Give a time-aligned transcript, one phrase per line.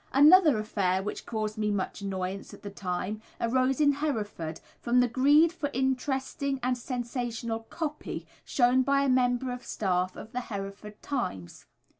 [0.13, 5.07] Another affair which caused me much annoyance at the time arose in Hereford, from the
[5.07, 10.41] greed for interesting and sensational "copy" shown by a member of the staff of the
[10.41, 11.65] Hereford Times.